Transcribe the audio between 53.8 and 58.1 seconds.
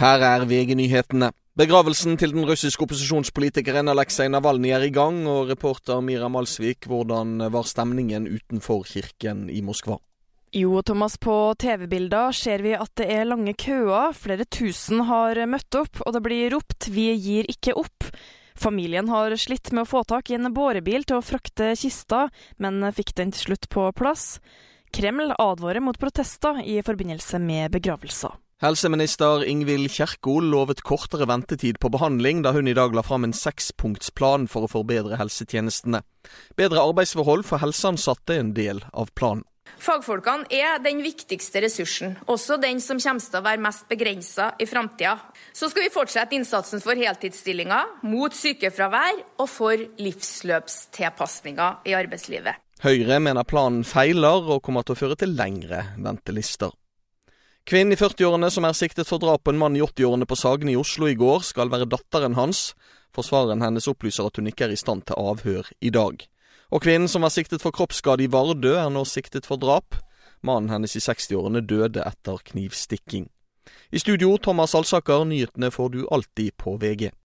feiler og kommer til å føre til lengre ventelister. Kvinnen i